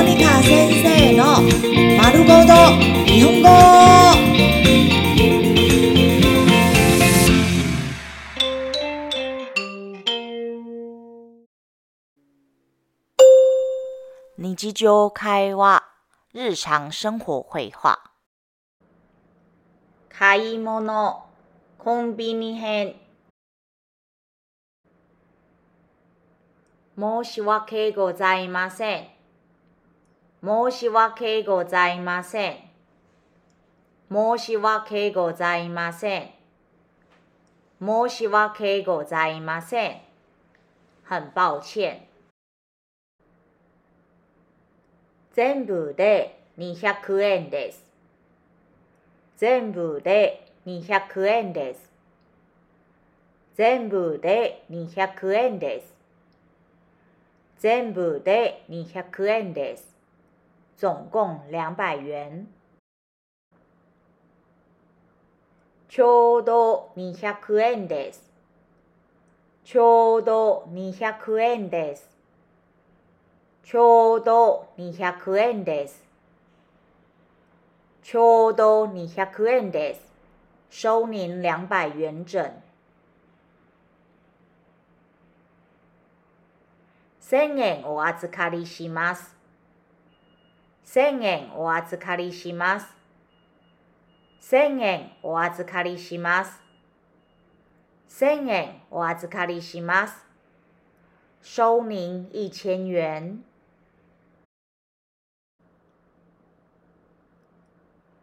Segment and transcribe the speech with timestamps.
[0.00, 1.42] モニカ先生の
[1.98, 2.54] 丸ごと
[3.04, 3.48] 日本語。
[14.38, 15.84] 日常会話、
[16.32, 18.00] 日常生活会話。
[20.08, 21.26] 買い物、
[21.76, 22.94] コンビニ編。
[26.98, 29.19] 申し訳ございません。
[30.42, 32.56] 申し訳ございません。
[34.10, 36.30] 申し訳ございません。
[37.84, 40.00] 申し訳ございません。
[41.04, 42.06] 很抱歉。
[45.34, 47.84] 全部で200円です。
[49.36, 51.90] 全部で200円です。
[53.56, 55.94] 全部で200円です。
[57.58, 59.89] 全部で200円です。
[60.80, 62.48] 总共200元。
[65.90, 68.30] ちょうど200円です。
[69.62, 72.08] ちょうど200円です。
[73.62, 76.02] ちょうど200円です。
[78.02, 80.10] ちょうど200円です。
[80.70, 82.62] 收您200元整。
[87.20, 89.39] 1000円お預かりします。
[90.92, 92.86] 1000円お預かりします。
[94.42, 96.60] 1000円お預かりします。
[98.08, 100.26] 1000円お預かりします。
[101.44, 103.44] 收您1000元。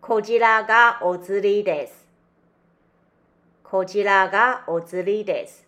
[0.00, 2.04] こちらがお釣りです。
[3.62, 5.64] こちらがお釣りです。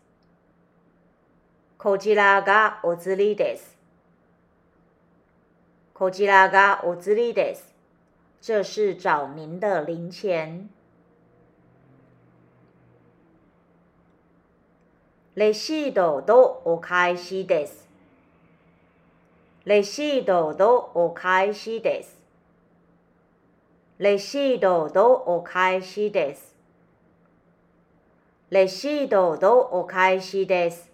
[1.78, 3.77] こちらがお釣りです。
[5.98, 7.74] こちらがお釣りです。
[8.40, 10.68] 这是找您的零钱。
[15.34, 17.88] レシートとお返しです。
[19.64, 22.16] レシートとお返しです。
[23.98, 26.54] レシートとお返しです。
[28.50, 30.92] レシートとお返しです。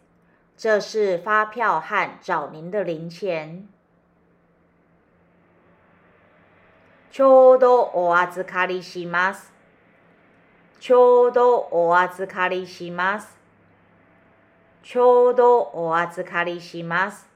[0.57, 3.74] 这是发票和找您的零钱。
[7.15, 9.53] ちょうどお預かりします。
[10.81, 13.39] ちょうどお預かりします。
[14.83, 17.29] ちょうどお預かりします。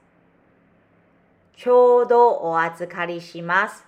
[1.55, 3.85] ちょうどお預かりします。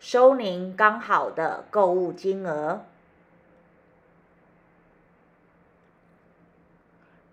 [0.00, 2.80] 收您刚好的购物金额。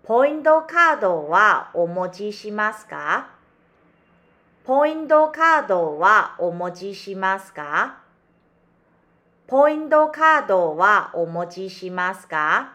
[0.04, 3.30] ポイントカードはお持ちしますか？
[4.64, 7.98] ポイントカードはお持ちしますか？
[9.46, 12.72] ポイントカードはお持ちしますか？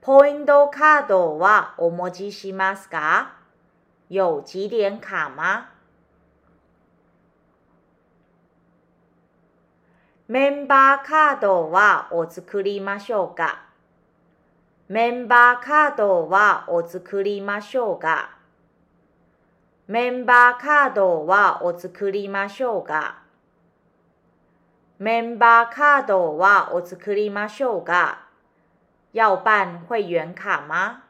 [0.00, 3.34] ポイントカードはお持ちしますか？
[4.08, 5.66] 有几点卡吗？
[10.26, 13.66] メンバーカードはお作りましょうか？
[14.88, 18.33] メンバーカードはお作りましょうか？
[19.86, 23.22] メンバーカードはお作りましょうか
[24.98, 28.26] メンバーカードはお作りましょうか
[29.12, 31.02] 要办会员卡吗？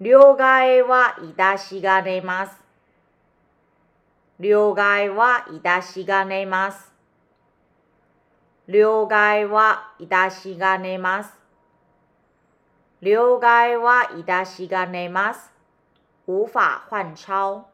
[0.00, 2.58] 両替はいたしがねます。
[4.40, 6.90] 両替はいたしがねます。
[8.66, 11.41] 両替はいたしがねます。
[13.02, 15.50] 両替はいたしがねます。
[16.28, 17.71] 无法换钞。